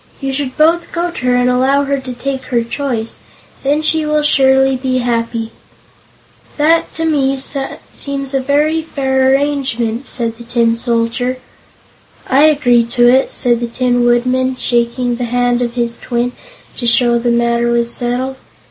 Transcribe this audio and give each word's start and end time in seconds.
"You 0.19 0.33
should 0.33 0.57
both 0.57 0.91
go 0.91 1.11
to 1.11 1.25
her 1.27 1.35
and 1.35 1.47
allow 1.47 1.83
her 1.83 1.99
to 1.99 2.13
take 2.13 2.45
her 2.45 2.63
choice. 2.63 3.21
Then 3.61 3.83
she 3.83 4.03
will 4.03 4.23
surely 4.23 4.75
be 4.75 4.97
happy." 4.97 5.51
"That, 6.57 6.91
to 6.95 7.05
me, 7.05 7.37
seems 7.37 8.33
a 8.33 8.39
very 8.39 8.81
fair 8.81 9.29
arrangement," 9.31 10.07
said 10.07 10.37
the 10.39 10.43
Tin 10.43 10.75
Soldier. 10.75 11.37
"I 12.27 12.45
agree 12.45 12.83
to 12.85 13.07
it," 13.09 13.31
said 13.31 13.59
the 13.59 13.67
Tin 13.67 14.03
Woodman, 14.03 14.55
shaking 14.55 15.17
the 15.17 15.25
hand 15.25 15.61
of 15.61 15.75
his 15.75 15.99
twin 15.99 16.31
to 16.77 16.87
show 16.87 17.19
the 17.19 17.29
matter 17.29 17.67
was 17.69 17.93
settled. 17.93 18.37